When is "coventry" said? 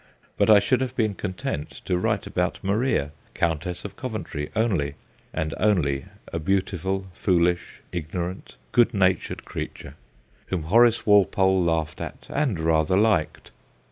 3.95-4.49